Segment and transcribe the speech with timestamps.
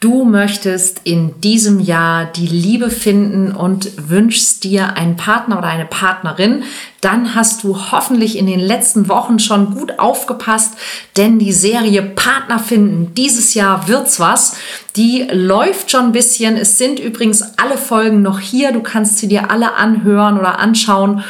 [0.00, 5.86] Du möchtest in diesem Jahr die Liebe finden und wünschst dir einen Partner oder eine
[5.86, 6.62] Partnerin,
[7.00, 10.74] dann hast du hoffentlich in den letzten Wochen schon gut aufgepasst,
[11.16, 14.54] denn die Serie Partner finden, dieses Jahr wird's was.
[14.94, 16.56] Die läuft schon ein bisschen.
[16.56, 18.70] Es sind übrigens alle Folgen noch hier.
[18.70, 21.24] Du kannst sie dir alle anhören oder anschauen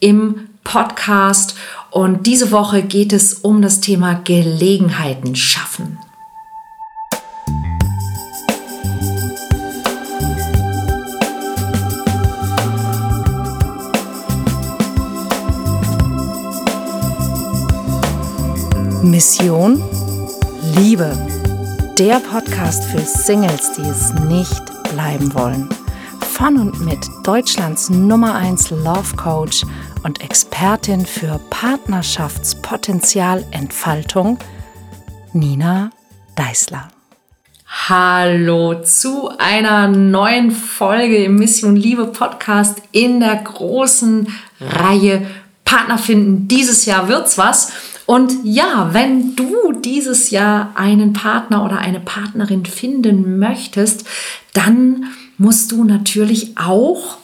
[0.00, 1.54] im Podcast.
[1.90, 5.98] Und diese Woche geht es um das Thema Gelegenheiten schaffen.
[19.10, 19.82] Mission
[20.74, 21.16] Liebe.
[21.96, 25.68] Der Podcast für Singles, die es nicht bleiben wollen.
[26.32, 29.62] Von und mit Deutschlands Nummer 1 Love Coach
[30.02, 34.40] und Expertin für Partnerschaftspotenzialentfaltung,
[35.32, 35.90] Nina
[36.34, 36.88] Deißler.
[37.88, 44.26] Hallo zu einer neuen Folge im Mission Liebe Podcast in der großen
[44.60, 45.30] Reihe
[45.64, 46.48] Partner finden.
[46.48, 47.70] Dieses Jahr wird's was.
[48.06, 54.06] Und ja, wenn du dieses Jahr einen Partner oder eine Partnerin finden möchtest,
[54.52, 55.06] dann
[55.38, 57.18] musst du natürlich auch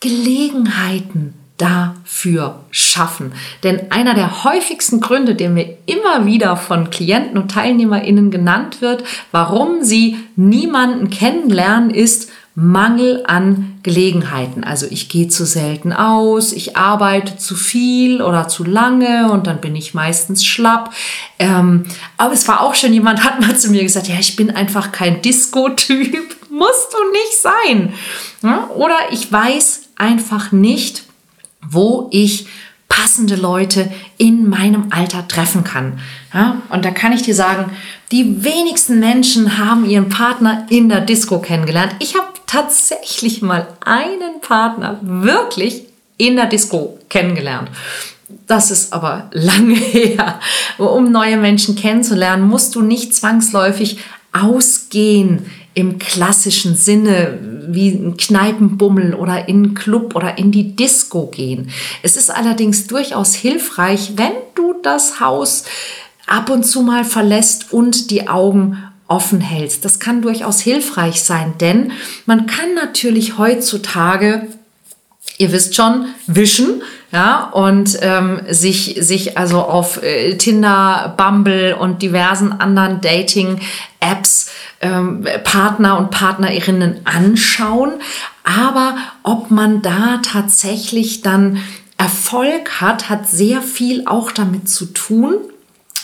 [0.00, 3.32] Gelegenheiten dafür schaffen.
[3.62, 9.04] Denn einer der häufigsten Gründe, der mir immer wieder von Klienten und Teilnehmerinnen genannt wird,
[9.32, 14.64] warum sie niemanden kennenlernen, ist, Mangel an Gelegenheiten.
[14.64, 19.60] Also ich gehe zu selten aus, ich arbeite zu viel oder zu lange und dann
[19.60, 20.94] bin ich meistens schlapp.
[21.38, 21.84] Ähm,
[22.16, 24.90] aber es war auch schon jemand, hat mal zu mir gesagt, ja, ich bin einfach
[24.90, 26.34] kein Disco-Typ.
[26.50, 27.92] Musst du nicht sein.
[28.74, 31.05] Oder ich weiß einfach nicht,
[31.70, 32.46] wo ich
[32.88, 35.98] passende Leute in meinem Alter treffen kann.
[36.32, 37.72] Ja, und da kann ich dir sagen,
[38.12, 41.94] die wenigsten Menschen haben ihren Partner in der Disco kennengelernt.
[41.98, 45.82] Ich habe tatsächlich mal einen Partner wirklich
[46.16, 47.70] in der Disco kennengelernt.
[48.46, 50.40] Das ist aber lange her.
[50.78, 53.98] Um neue Menschen kennenzulernen, musst du nicht zwangsläufig
[54.32, 61.26] ausgehen im klassischen Sinne, wie ein Kneipenbummel oder in einen Club oder in die Disco
[61.26, 61.70] gehen.
[62.02, 65.64] Es ist allerdings durchaus hilfreich, wenn du das Haus
[66.26, 68.78] ab und zu mal verlässt und die Augen
[69.08, 69.84] offen hältst.
[69.84, 71.92] Das kann durchaus hilfreich sein, denn
[72.26, 74.48] man kann natürlich heutzutage
[75.38, 76.82] ihr wisst schon, wischen,
[77.12, 84.50] ja, und ähm, sich, sich also auf äh, Tinder, Bumble und diversen anderen Dating-Apps
[84.80, 87.92] ähm, Partner und Partnerinnen anschauen.
[88.42, 91.58] Aber ob man da tatsächlich dann
[91.96, 95.36] Erfolg hat, hat sehr viel auch damit zu tun,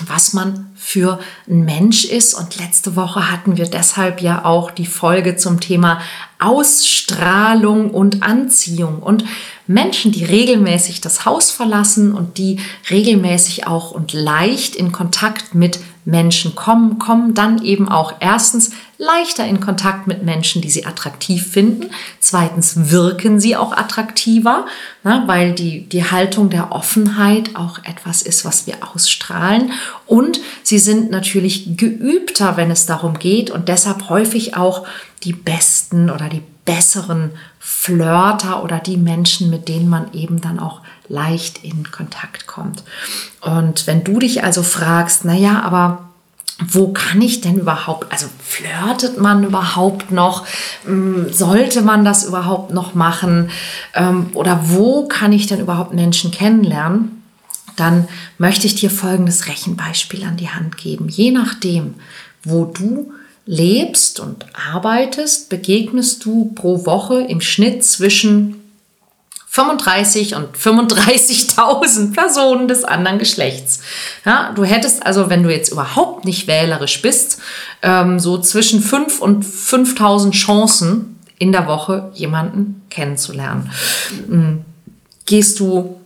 [0.06, 2.34] was man für ein Mensch ist.
[2.34, 6.00] Und letzte Woche hatten wir deshalb ja auch die Folge zum Thema
[6.40, 9.00] Ausstrahlung und Anziehung.
[9.00, 9.24] Und
[9.72, 12.58] Menschen, die regelmäßig das Haus verlassen und die
[12.90, 19.46] regelmäßig auch und leicht in Kontakt mit Menschen kommen, kommen dann eben auch erstens leichter
[19.46, 21.90] in Kontakt mit Menschen, die sie attraktiv finden.
[22.18, 24.66] Zweitens wirken sie auch attraktiver,
[25.04, 29.72] ne, weil die, die Haltung der Offenheit auch etwas ist, was wir ausstrahlen.
[30.06, 34.86] Und sie sind natürlich geübter, wenn es darum geht und deshalb häufig auch
[35.22, 37.30] die besten oder die besseren
[37.82, 42.84] Flirter oder die Menschen, mit denen man eben dann auch leicht in Kontakt kommt.
[43.40, 46.04] Und wenn du dich also fragst, naja, aber
[46.64, 50.46] wo kann ich denn überhaupt, also flirtet man überhaupt noch?
[50.84, 53.50] Hm, sollte man das überhaupt noch machen?
[53.94, 57.24] Ähm, oder wo kann ich denn überhaupt Menschen kennenlernen?
[57.74, 58.06] Dann
[58.38, 61.08] möchte ich dir folgendes Rechenbeispiel an die Hand geben.
[61.08, 61.94] Je nachdem,
[62.44, 63.12] wo du
[63.44, 68.62] lebst und arbeitest, begegnest du pro Woche im Schnitt zwischen
[69.48, 73.80] 35 und 35.000 Personen des anderen Geschlechts.
[74.24, 77.38] Ja, du hättest also, wenn du jetzt überhaupt nicht wählerisch bist,
[77.82, 83.70] ähm, so zwischen 5 und 5.000 Chancen in der Woche jemanden kennenzulernen.
[84.26, 84.64] Mhm.
[85.26, 86.00] Gehst du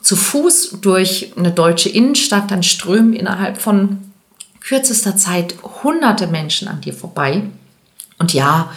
[0.00, 3.98] zu Fuß durch eine deutsche Innenstadt, dann strömen innerhalb von
[4.68, 7.42] kürzester Zeit hunderte Menschen an dir vorbei.
[8.18, 8.70] Und ja,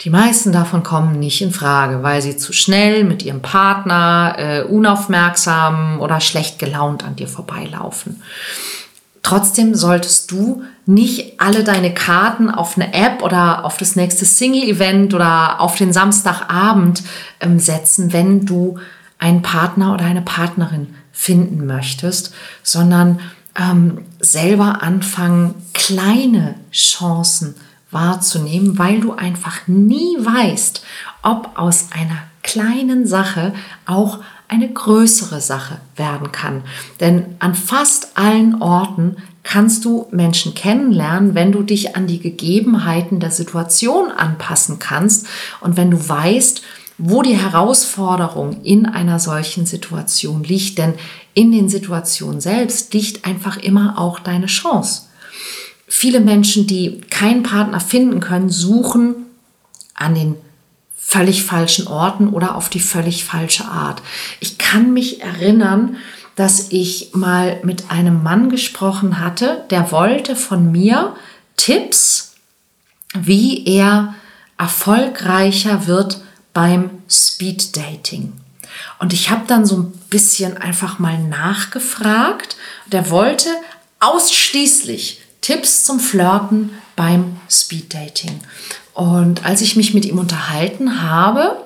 [0.00, 4.62] die meisten davon kommen nicht in Frage, weil sie zu schnell mit ihrem Partner, äh,
[4.62, 8.20] unaufmerksam oder schlecht gelaunt an dir vorbeilaufen.
[9.22, 15.14] Trotzdem solltest du nicht alle deine Karten auf eine App oder auf das nächste Single-Event
[15.14, 17.04] oder auf den Samstagabend
[17.38, 18.78] ähm, setzen, wenn du
[19.18, 22.34] einen Partner oder eine Partnerin finden möchtest,
[22.64, 23.20] sondern
[23.56, 27.54] ähm, selber anfangen, kleine Chancen
[27.90, 30.82] wahrzunehmen, weil du einfach nie weißt,
[31.22, 33.52] ob aus einer kleinen Sache
[33.86, 36.62] auch eine größere Sache werden kann.
[36.98, 43.20] Denn an fast allen Orten kannst du Menschen kennenlernen, wenn du dich an die Gegebenheiten
[43.20, 45.26] der Situation anpassen kannst
[45.60, 46.62] und wenn du weißt,
[46.98, 50.78] wo die Herausforderung in einer solchen Situation liegt.
[50.78, 50.94] Denn
[51.34, 55.02] in den Situationen selbst liegt einfach immer auch deine Chance.
[55.86, 59.14] Viele Menschen, die keinen Partner finden können, suchen
[59.94, 60.36] an den
[60.96, 64.00] völlig falschen Orten oder auf die völlig falsche Art.
[64.38, 65.96] Ich kann mich erinnern,
[66.36, 71.16] dass ich mal mit einem Mann gesprochen hatte, der wollte von mir
[71.56, 72.34] Tipps,
[73.12, 74.14] wie er
[74.56, 76.22] erfolgreicher wird
[76.52, 78.32] beim Speed Dating.
[78.98, 82.56] Und ich habe dann so ein bisschen einfach mal nachgefragt.
[82.86, 83.48] Der wollte
[84.00, 88.40] ausschließlich Tipps zum Flirten beim Speed Dating.
[88.94, 91.56] Und als ich mich mit ihm unterhalten habe,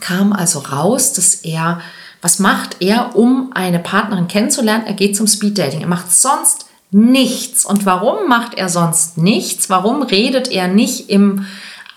[0.00, 1.80] kam also raus, dass er,
[2.22, 4.86] was macht er, um eine Partnerin kennenzulernen?
[4.86, 5.80] Er geht zum Speeddating.
[5.80, 7.64] Er macht sonst nichts.
[7.64, 9.70] Und warum macht er sonst nichts?
[9.70, 11.46] Warum redet er nicht im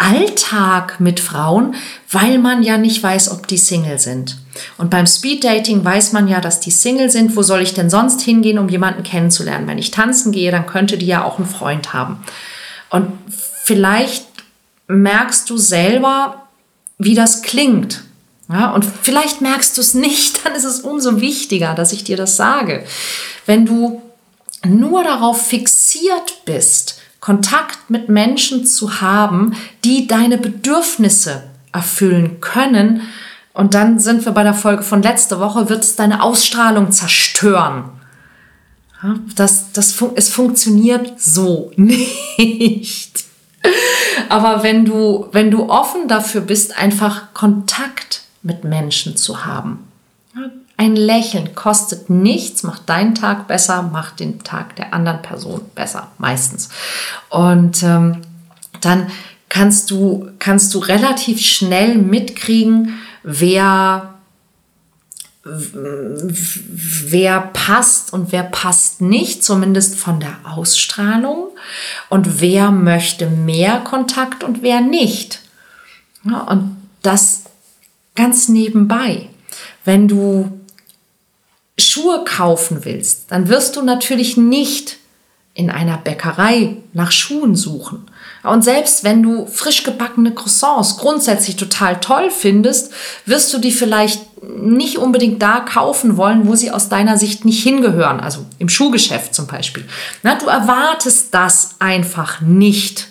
[0.01, 1.75] Alltag mit Frauen?
[2.09, 4.37] Weil man ja nicht weiß, ob die Single sind.
[4.77, 7.35] Und beim Speeddating weiß man ja, dass die Single sind.
[7.35, 9.67] Wo soll ich denn sonst hingehen, um jemanden kennenzulernen?
[9.67, 12.23] Wenn ich tanzen gehe, dann könnte die ja auch einen Freund haben.
[12.89, 13.11] Und
[13.63, 14.25] vielleicht
[14.87, 16.47] merkst du selber,
[16.97, 18.03] wie das klingt.
[18.49, 22.17] Ja, und vielleicht merkst du es nicht, dann ist es umso wichtiger, dass ich dir
[22.17, 22.83] das sage.
[23.45, 24.01] Wenn du
[24.65, 33.01] nur darauf fixiert bist, Kontakt mit Menschen zu haben, die deine Bedürfnisse erfüllen können,
[33.53, 37.85] und dann sind wir bei der Folge von letzter Woche, wird es deine Ausstrahlung zerstören.
[39.35, 43.25] Das, das, es funktioniert so nicht.
[44.29, 49.90] Aber wenn du, wenn du offen dafür bist, einfach Kontakt mit Menschen zu haben,
[50.81, 56.07] ein Lächeln kostet nichts, macht deinen Tag besser, macht den Tag der anderen Person besser,
[56.17, 56.69] meistens.
[57.29, 58.23] Und ähm,
[58.81, 59.11] dann
[59.47, 64.15] kannst du, kannst du relativ schnell mitkriegen, wer
[65.43, 71.47] wer passt und wer passt nicht, zumindest von der Ausstrahlung
[72.09, 75.41] und wer möchte mehr Kontakt und wer nicht.
[76.23, 77.45] Ja, und das
[78.13, 79.29] ganz nebenbei.
[79.83, 80.60] Wenn du
[81.81, 84.97] Schuhe kaufen willst, dann wirst du natürlich nicht
[85.53, 88.05] in einer Bäckerei nach Schuhen suchen,
[88.43, 92.91] und selbst wenn du frisch gebackene Croissants grundsätzlich total toll findest,
[93.25, 97.61] wirst du die vielleicht nicht unbedingt da kaufen wollen, wo sie aus deiner Sicht nicht
[97.61, 99.85] hingehören, also im Schuhgeschäft zum Beispiel.
[100.23, 103.07] Na, du erwartest das einfach nicht.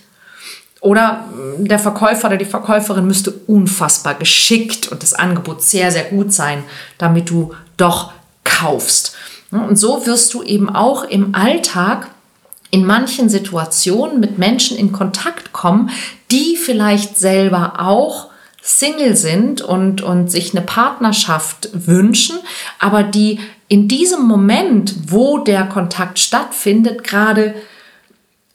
[0.81, 1.25] Oder
[1.59, 6.65] der Verkäufer oder die Verkäuferin müsste unfassbar geschickt und das Angebot sehr, sehr gut sein,
[6.99, 8.13] damit du doch
[8.51, 9.17] kaufst.
[9.51, 12.11] Und so wirst du eben auch im Alltag
[12.71, 15.91] in manchen Situationen mit Menschen in Kontakt kommen,
[16.31, 18.29] die vielleicht selber auch
[18.63, 22.37] Single sind und, und sich eine Partnerschaft wünschen,
[22.79, 27.55] aber die in diesem Moment, wo der Kontakt stattfindet, gerade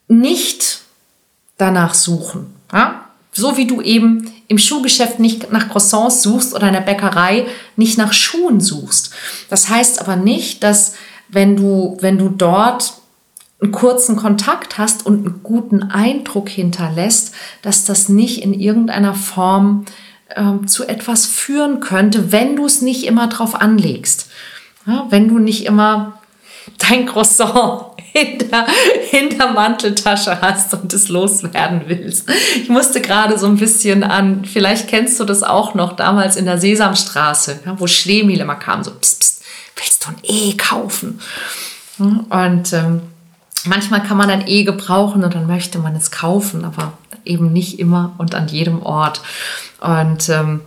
[0.08, 0.82] nicht
[1.58, 2.54] danach suchen.
[2.72, 3.06] Ja?
[3.32, 7.98] So wie du eben im Schuhgeschäft nicht nach Croissants suchst oder in der Bäckerei nicht
[7.98, 9.12] nach Schuhen suchst.
[9.50, 10.94] Das heißt aber nicht, dass
[11.30, 12.94] wenn du, wenn du dort
[13.62, 19.86] einen kurzen Kontakt hast und einen guten Eindruck hinterlässt, dass das nicht in irgendeiner Form
[20.30, 24.30] äh, zu etwas führen könnte, wenn du es nicht immer drauf anlegst.
[24.86, 26.20] Ja, wenn du nicht immer
[26.78, 32.30] dein Croissant in der, Manteltasche hast und es loswerden willst.
[32.56, 36.46] Ich musste gerade so ein bisschen an, vielleicht kennst du das auch noch, damals in
[36.46, 39.42] der Sesamstraße, wo Schlemiel immer kam, so, pst, pst,
[39.76, 41.20] willst du ein E kaufen?
[41.98, 43.02] Und ähm,
[43.66, 46.94] manchmal kann man ein E gebrauchen und dann möchte man es kaufen, aber
[47.26, 49.22] eben nicht immer und an jedem Ort.
[49.82, 50.62] Und ähm,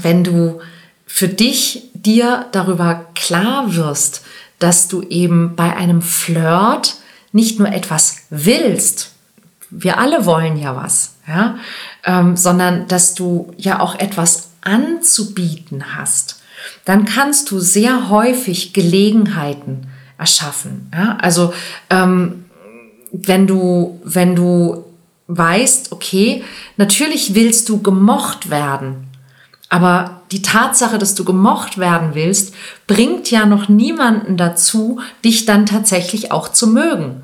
[0.00, 0.60] wenn du
[1.06, 4.22] für dich dir darüber klar wirst,
[4.62, 6.96] dass du eben bei einem Flirt
[7.32, 9.12] nicht nur etwas willst,
[9.70, 11.56] wir alle wollen ja was, ja,
[12.04, 16.42] ähm, sondern dass du ja auch etwas anzubieten hast,
[16.84, 19.88] dann kannst du sehr häufig Gelegenheiten
[20.18, 20.90] erschaffen.
[20.94, 21.16] Ja?
[21.20, 21.52] Also
[21.90, 22.44] ähm,
[23.10, 24.84] wenn du, wenn du
[25.26, 26.44] weißt, okay,
[26.76, 29.08] natürlich willst du gemocht werden,
[29.72, 32.54] aber die Tatsache, dass du gemocht werden willst,
[32.86, 37.22] bringt ja noch niemanden dazu, dich dann tatsächlich auch zu mögen.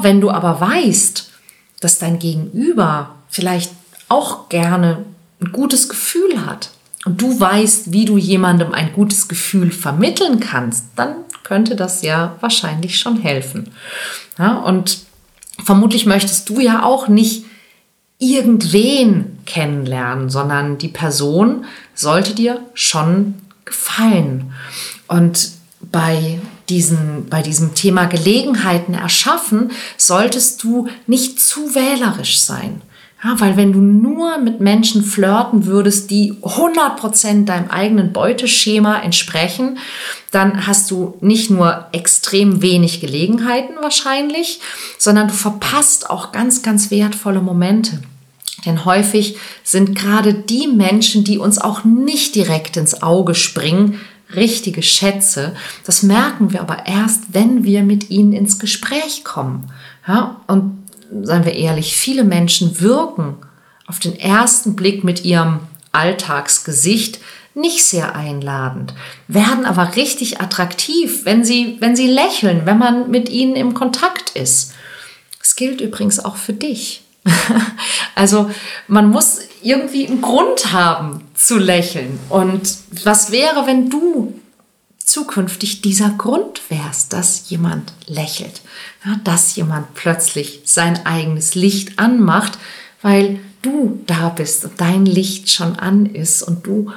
[0.00, 1.32] Wenn du aber weißt,
[1.80, 3.72] dass dein Gegenüber vielleicht
[4.08, 5.04] auch gerne
[5.42, 6.70] ein gutes Gefühl hat
[7.06, 12.36] und du weißt, wie du jemandem ein gutes Gefühl vermitteln kannst, dann könnte das ja
[12.38, 13.68] wahrscheinlich schon helfen.
[14.64, 15.00] Und
[15.64, 17.46] vermutlich möchtest du ja auch nicht
[18.20, 21.64] irgendwen kennenlernen, sondern die Person
[21.94, 24.52] sollte dir schon gefallen.
[25.08, 32.82] Und bei, diesen, bei diesem Thema Gelegenheiten erschaffen, solltest du nicht zu wählerisch sein.
[33.22, 39.76] Ja, weil wenn du nur mit Menschen flirten würdest, die 100% deinem eigenen Beuteschema entsprechen,
[40.30, 44.60] dann hast du nicht nur extrem wenig Gelegenheiten wahrscheinlich,
[44.96, 48.00] sondern du verpasst auch ganz, ganz wertvolle Momente.
[48.66, 54.00] Denn häufig sind gerade die Menschen, die uns auch nicht direkt ins Auge springen,
[54.34, 55.54] richtige Schätze.
[55.84, 59.70] Das merken wir aber erst, wenn wir mit ihnen ins Gespräch kommen.
[60.06, 60.86] Ja, und
[61.22, 63.36] seien wir ehrlich, viele Menschen wirken
[63.86, 65.60] auf den ersten Blick mit ihrem
[65.92, 67.20] Alltagsgesicht
[67.54, 68.94] nicht sehr einladend,
[69.26, 74.30] werden aber richtig attraktiv, wenn sie, wenn sie lächeln, wenn man mit ihnen im Kontakt
[74.30, 74.72] ist.
[75.40, 77.02] Das gilt übrigens auch für dich.
[78.14, 78.50] also
[78.88, 82.18] man muss irgendwie einen Grund haben zu lächeln.
[82.28, 84.40] Und was wäre, wenn du
[85.04, 88.62] zukünftig dieser Grund wärst, dass jemand lächelt,
[89.04, 92.58] ja, dass jemand plötzlich sein eigenes Licht anmacht,
[93.02, 96.92] weil du da bist und dein Licht schon an ist und du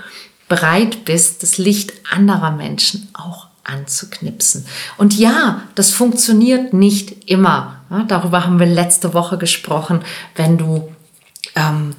[0.48, 4.66] bereit bist, das Licht anderer Menschen auch anzuknipsen.
[4.98, 7.83] Und ja, das funktioniert nicht immer.
[7.94, 10.00] Ja, darüber haben wir letzte Woche gesprochen,
[10.36, 10.90] wenn du
[11.56, 11.94] ähm,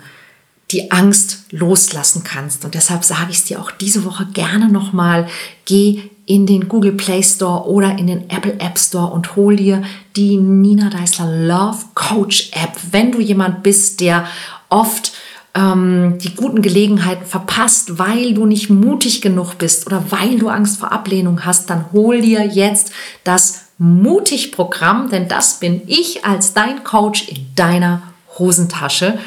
[0.73, 2.65] die Angst loslassen kannst.
[2.65, 5.29] Und deshalb sage ich es dir auch diese Woche gerne nochmal.
[5.67, 9.83] Geh in den Google Play Store oder in den Apple App Store und hol dir
[10.17, 12.73] die Nina Deisler Love Coach App.
[12.91, 14.27] Wenn du jemand bist, der
[14.71, 15.13] oft
[15.55, 20.81] ähm, die guten Gelegenheiten verpasst, weil du nicht mutig genug bist oder weil du Angst
[20.81, 22.91] vor Ablehnung hast, dann hol dir jetzt
[23.23, 28.03] das Mutig-Programm, denn das bin ich als dein Coach in deiner
[28.39, 29.19] Hosentasche.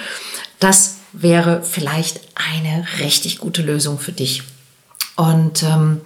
[0.59, 4.43] Das wäre vielleicht eine richtig gute Lösung für dich.
[5.15, 6.01] Und ähm,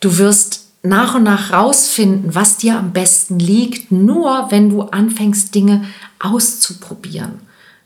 [0.00, 5.54] du wirst nach und nach rausfinden, was dir am besten liegt, nur wenn du anfängst,
[5.54, 5.84] Dinge
[6.18, 7.40] auszuprobieren.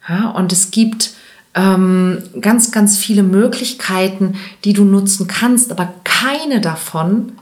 [0.09, 1.15] Ja, und es gibt
[1.55, 7.33] ähm, ganz, ganz viele Möglichkeiten, die du nutzen kannst, aber keine davon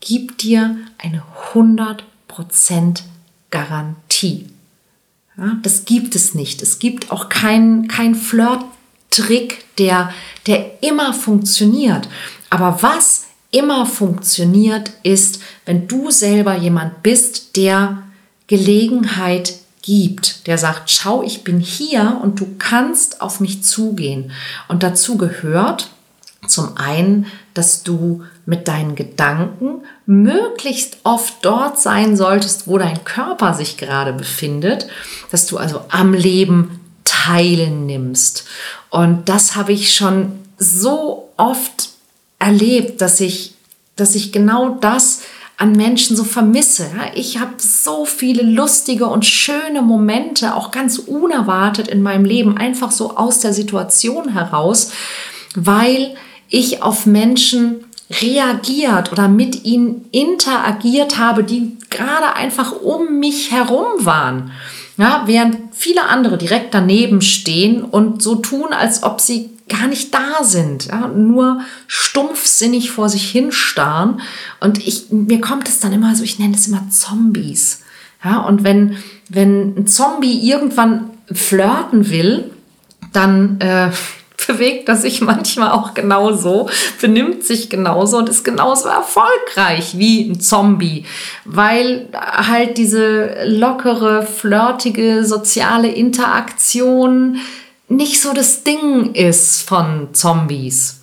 [0.00, 3.02] gibt dir eine 100%
[3.50, 4.48] Garantie.
[5.36, 6.62] Ja, das gibt es nicht.
[6.62, 10.12] Es gibt auch keinen kein Flirt-Trick, der,
[10.46, 12.08] der immer funktioniert.
[12.50, 18.02] Aber was immer funktioniert, ist, wenn du selber jemand bist, der
[18.46, 24.32] Gelegenheit gibt, der sagt, schau, ich bin hier und du kannst auf mich zugehen.
[24.66, 25.90] Und dazu gehört
[26.46, 33.52] zum einen, dass du mit deinen Gedanken möglichst oft dort sein solltest, wo dein Körper
[33.52, 34.86] sich gerade befindet,
[35.30, 38.46] dass du also am Leben teilnimmst.
[38.88, 41.90] Und das habe ich schon so oft
[42.38, 43.52] erlebt, dass ich,
[43.96, 45.20] dass ich genau das
[45.58, 46.86] an Menschen so vermisse.
[47.14, 52.92] Ich habe so viele lustige und schöne Momente, auch ganz unerwartet in meinem Leben, einfach
[52.92, 54.92] so aus der Situation heraus,
[55.54, 56.14] weil
[56.48, 64.04] ich auf Menschen reagiert oder mit ihnen interagiert habe, die gerade einfach um mich herum
[64.04, 64.50] waren.
[64.96, 70.12] Ja, während viele andere direkt daneben stehen und so tun, als ob sie gar nicht
[70.14, 74.20] da sind, ja, nur stumpfsinnig vor sich hinstarren.
[74.60, 77.82] Und ich, mir kommt es dann immer so, ich nenne es immer Zombies.
[78.24, 78.96] Ja, und wenn,
[79.28, 82.50] wenn ein Zombie irgendwann flirten will,
[83.12, 83.90] dann äh,
[84.46, 86.68] bewegt er sich manchmal auch genauso,
[87.00, 91.04] benimmt sich genauso und ist genauso erfolgreich wie ein Zombie,
[91.44, 97.38] weil halt diese lockere, flirtige soziale Interaktion
[97.88, 101.00] nicht so das Ding ist von Zombies.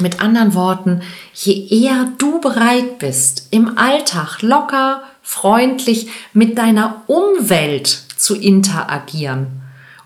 [0.00, 8.02] Mit anderen Worten, je eher du bereit bist, im Alltag locker, freundlich mit deiner Umwelt
[8.16, 9.62] zu interagieren,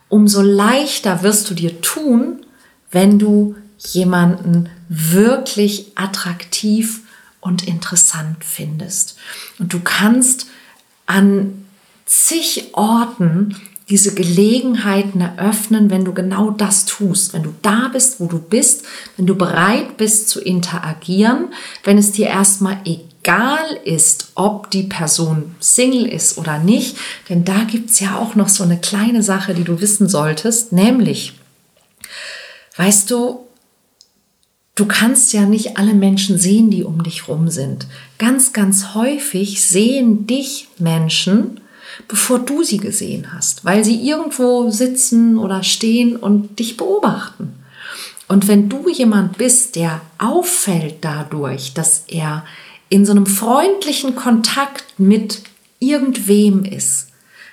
[0.08, 2.44] umso leichter wirst du dir tun,
[2.90, 7.02] wenn du jemanden wirklich attraktiv
[7.40, 9.16] und interessant findest.
[9.58, 10.46] Und du kannst
[11.06, 11.64] an
[12.06, 13.54] zig Orten
[13.88, 18.84] diese Gelegenheiten eröffnen, wenn du genau das tust, wenn du da bist, wo du bist,
[19.16, 21.48] wenn du bereit bist zu interagieren,
[21.84, 26.98] wenn es dir erstmal egal ist, ob die Person Single ist oder nicht,
[27.30, 30.72] denn da gibt es ja auch noch so eine kleine Sache, die du wissen solltest,
[30.72, 31.37] nämlich,
[32.78, 33.40] weißt du,
[34.74, 37.86] du kannst ja nicht alle Menschen sehen, die um dich rum sind.
[38.16, 41.60] Ganz, ganz häufig sehen dich Menschen,
[42.06, 47.54] bevor du sie gesehen hast, weil sie irgendwo sitzen oder stehen und dich beobachten.
[48.28, 52.44] Und wenn du jemand bist, der auffällt dadurch, dass er
[52.88, 55.42] in so einem freundlichen Kontakt mit
[55.80, 57.08] irgendwem ist,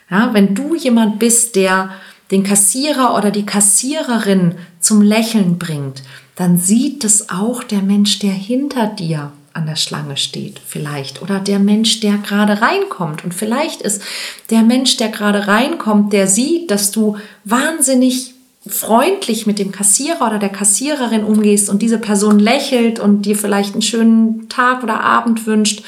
[0.09, 1.89] ja, wenn du jemand bist, der
[2.31, 4.55] den Kassierer oder die Kassiererin
[4.85, 6.03] zum Lächeln bringt,
[6.35, 11.21] dann sieht es auch der Mensch, der hinter dir an der Schlange steht, vielleicht.
[11.21, 13.23] Oder der Mensch, der gerade reinkommt.
[13.23, 14.01] Und vielleicht ist
[14.49, 18.33] der Mensch, der gerade reinkommt, der sieht, dass du wahnsinnig
[18.67, 23.73] freundlich mit dem Kassierer oder der Kassiererin umgehst und diese Person lächelt und dir vielleicht
[23.73, 25.83] einen schönen Tag oder Abend wünscht,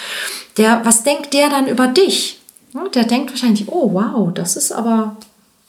[0.58, 2.40] der, was denkt der dann über dich?
[2.94, 5.18] Der denkt wahrscheinlich, oh wow, das ist aber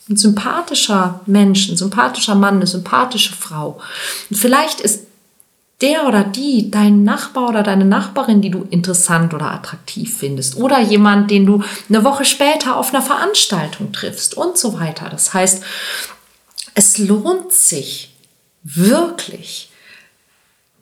[0.09, 3.81] ein sympathischer Mensch, ein sympathischer Mann, eine sympathische Frau.
[4.31, 5.07] Und vielleicht ist
[5.81, 10.81] der oder die dein Nachbar oder deine Nachbarin, die du interessant oder attraktiv findest oder
[10.81, 15.09] jemand, den du eine Woche später auf einer Veranstaltung triffst und so weiter.
[15.09, 15.63] Das heißt,
[16.75, 18.15] es lohnt sich
[18.65, 19.68] wirklich,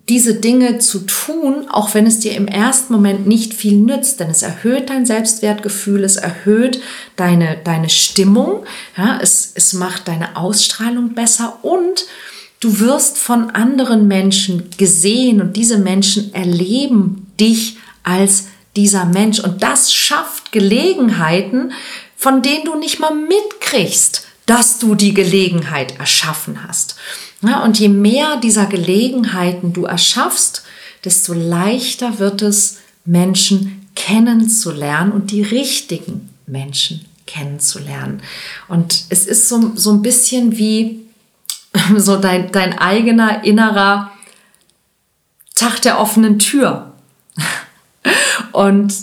[0.09, 4.31] diese Dinge zu tun, auch wenn es dir im ersten Moment nicht viel nützt, denn
[4.31, 6.81] es erhöht dein Selbstwertgefühl, es erhöht
[7.17, 8.65] deine, deine Stimmung,
[8.97, 12.07] ja, es, es macht deine Ausstrahlung besser und
[12.61, 18.47] du wirst von anderen Menschen gesehen und diese Menschen erleben dich als
[18.77, 21.73] dieser Mensch und das schafft Gelegenheiten,
[22.17, 26.95] von denen du nicht mal mitkriegst, dass du die Gelegenheit erschaffen hast.
[27.47, 30.65] Ja, und je mehr dieser Gelegenheiten du erschaffst,
[31.05, 38.21] desto leichter wird es, Menschen kennenzulernen und die richtigen Menschen kennenzulernen.
[38.69, 41.07] Und es ist so, so ein bisschen wie
[41.97, 44.11] so dein, dein eigener innerer
[45.55, 46.93] Tag der offenen Tür.
[48.53, 48.95] Und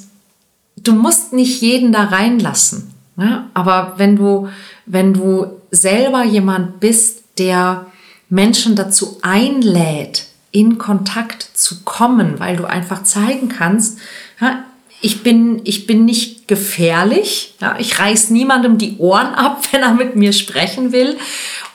[0.77, 2.93] du musst nicht jeden da reinlassen.
[3.15, 3.49] Ne?
[3.53, 4.49] Aber wenn du,
[4.86, 7.88] wenn du selber jemand bist, der
[8.29, 13.97] Menschen dazu einlädt, in Kontakt zu kommen, weil du einfach zeigen kannst,
[14.39, 14.63] ja,
[15.01, 19.93] ich bin, ich bin nicht gefährlich, ja, ich reiß niemandem die Ohren ab, wenn er
[19.93, 21.17] mit mir sprechen will.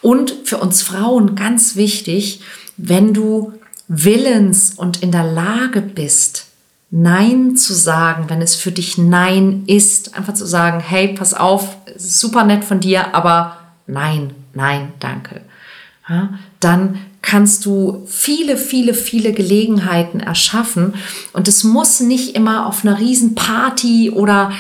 [0.01, 2.41] Und für uns Frauen ganz wichtig,
[2.77, 3.53] wenn du
[3.89, 6.47] willens und in der Lage bist,
[6.91, 11.77] Nein zu sagen, wenn es für dich Nein ist, einfach zu sagen, hey, pass auf,
[11.99, 15.43] super nett von dir, aber nein, nein, danke
[16.09, 20.95] ja, dann kannst du viele, viele, viele Gelegenheiten erschaffen.
[21.33, 24.53] Und es muss nicht immer auf einer Riesenparty oder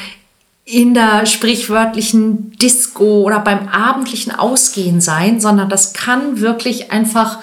[0.65, 7.39] in der sprichwörtlichen Disco oder beim abendlichen Ausgehen sein, sondern das kann wirklich einfach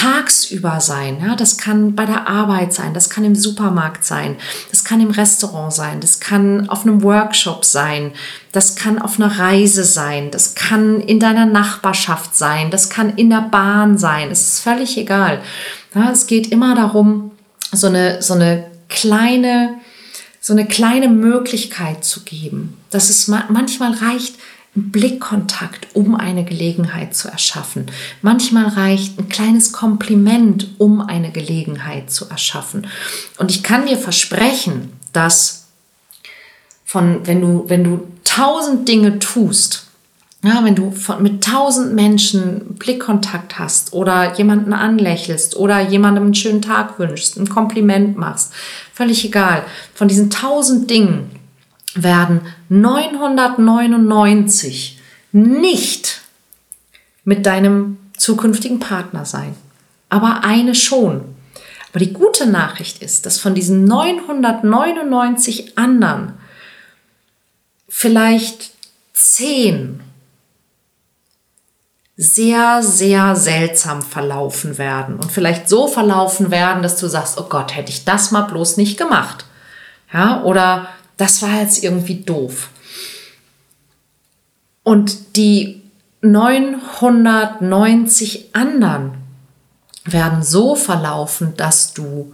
[0.00, 1.18] tagsüber sein.
[1.20, 1.36] Ja?
[1.36, 4.36] Das kann bei der Arbeit sein, das kann im Supermarkt sein,
[4.70, 8.12] das kann im Restaurant sein, das kann auf einem Workshop sein,
[8.52, 13.30] das kann auf einer Reise sein, das kann in deiner Nachbarschaft sein, das kann in
[13.30, 14.30] der Bahn sein.
[14.30, 15.42] Es ist völlig egal.
[15.94, 16.10] Ja?
[16.10, 17.32] Es geht immer darum,
[17.72, 19.74] so eine, so eine kleine,
[20.40, 24.36] so eine kleine Möglichkeit zu geben, dass es manchmal reicht,
[24.80, 27.86] Blickkontakt, um eine Gelegenheit zu erschaffen.
[28.22, 32.86] Manchmal reicht ein kleines Kompliment, um eine Gelegenheit zu erschaffen.
[33.38, 35.68] Und ich kann dir versprechen, dass
[36.84, 39.86] von, wenn du, wenn du tausend Dinge tust,
[40.42, 46.34] ja, wenn du von, mit tausend Menschen Blickkontakt hast oder jemanden anlächelst oder jemandem einen
[46.34, 48.52] schönen Tag wünschst, ein Kompliment machst,
[48.94, 49.64] völlig egal.
[49.94, 51.30] Von diesen tausend Dingen
[51.94, 55.00] werden 999
[55.32, 56.20] nicht
[57.24, 59.54] mit deinem zukünftigen Partner sein,
[60.08, 61.36] aber eine schon.
[61.90, 66.34] Aber die gute Nachricht ist, dass von diesen 999 anderen
[67.88, 68.70] vielleicht
[69.12, 70.00] 10
[72.16, 77.74] sehr, sehr seltsam verlaufen werden und vielleicht so verlaufen werden, dass du sagst, oh Gott,
[77.74, 79.46] hätte ich das mal bloß nicht gemacht.
[80.12, 80.88] Ja, oder
[81.20, 82.70] das war jetzt irgendwie doof.
[84.82, 85.82] Und die
[86.22, 89.18] 990 anderen
[90.04, 92.32] werden so verlaufen, dass du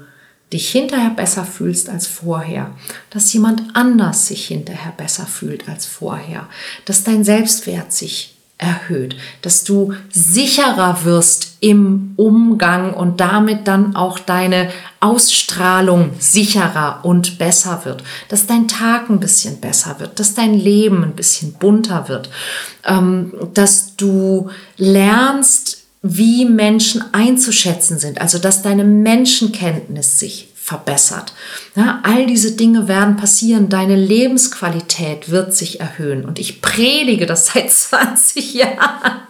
[0.53, 2.70] dich hinterher besser fühlst als vorher,
[3.11, 6.49] dass jemand anders sich hinterher besser fühlt als vorher,
[6.85, 14.18] dass dein Selbstwert sich erhöht, dass du sicherer wirst im Umgang und damit dann auch
[14.18, 20.54] deine Ausstrahlung sicherer und besser wird, dass dein Tag ein bisschen besser wird, dass dein
[20.54, 22.30] Leben ein bisschen bunter wird,
[22.84, 31.33] ähm, dass du lernst, wie Menschen einzuschätzen sind, also dass deine Menschenkenntnis sich verbessert.
[31.76, 36.24] Ja, all diese Dinge werden passieren, deine Lebensqualität wird sich erhöhen.
[36.24, 39.20] Und ich predige das seit 20 Jahren.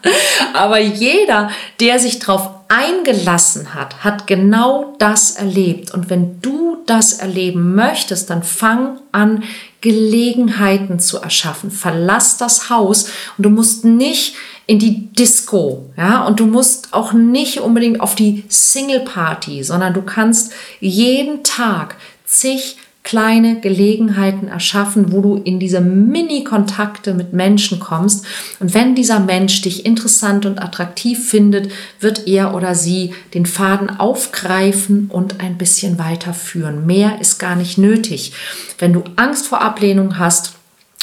[0.55, 5.92] Aber jeder, der sich darauf eingelassen hat, hat genau das erlebt.
[5.92, 9.44] Und wenn du das erleben möchtest, dann fang an,
[9.83, 11.70] Gelegenheiten zu erschaffen.
[11.70, 17.12] Verlass das Haus und du musst nicht in die Disco, ja, und du musst auch
[17.12, 22.76] nicht unbedingt auf die Single Party, sondern du kannst jeden Tag zig
[23.07, 28.26] kleine Gelegenheiten erschaffen, wo du in diese Mini-Kontakte mit Menschen kommst.
[28.59, 34.00] Und wenn dieser Mensch dich interessant und attraktiv findet, wird er oder sie den Faden
[34.00, 36.85] aufgreifen und ein bisschen weiterführen.
[36.85, 38.33] Mehr ist gar nicht nötig.
[38.79, 40.55] Wenn du Angst vor Ablehnung hast,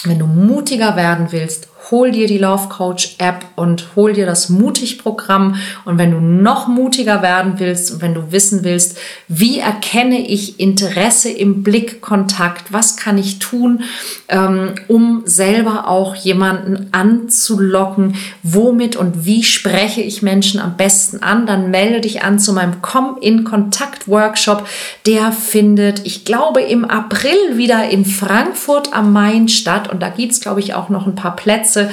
[0.04, 4.50] wenn du mutiger werden willst, hol dir die Love Coach App und hol dir das
[4.50, 5.56] Mutig-Programm.
[5.86, 10.60] Und wenn du noch mutiger werden willst und wenn du wissen willst, wie erkenne ich
[10.60, 13.84] Interesse im Blickkontakt, was kann ich tun,
[14.30, 21.46] ähm, um selber auch jemanden anzulocken, womit und wie spreche ich Menschen am besten an,
[21.46, 24.68] dann melde dich an zu meinem Komm in Kontakt Workshop.
[25.06, 29.92] Der findet, ich glaube, im April wieder in Frankfurt am Main statt.
[29.92, 31.90] Und da gibt es, glaube ich, auch noch ein paar Plätze Plätze.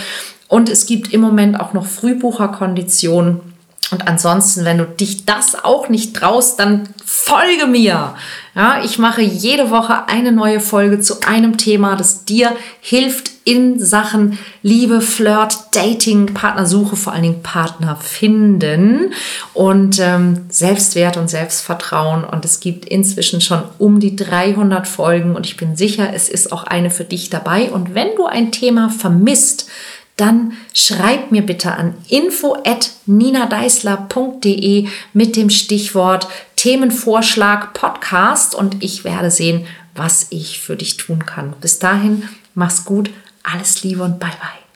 [0.48, 3.40] Und es gibt im Moment auch noch Frühbucherkonditionen.
[3.90, 8.14] Und ansonsten, wenn du dich das auch nicht traust, dann folge mir.
[8.54, 13.84] Ja, ich mache jede Woche eine neue Folge zu einem Thema, das dir hilft in
[13.84, 19.12] Sachen Liebe, Flirt, Dating, Partnersuche, vor allen Dingen Partner finden
[19.54, 22.24] und ähm, Selbstwert und Selbstvertrauen.
[22.24, 26.52] Und es gibt inzwischen schon um die 300 Folgen und ich bin sicher, es ist
[26.52, 27.70] auch eine für dich dabei.
[27.70, 29.68] Und wenn du ein Thema vermisst,
[30.20, 39.66] dann schreib mir bitte an info@ninadeisler.de mit dem Stichwort Themenvorschlag Podcast und ich werde sehen,
[39.94, 41.54] was ich für dich tun kann.
[41.60, 43.10] Bis dahin, mach's gut,
[43.42, 44.69] alles Liebe und bye bye.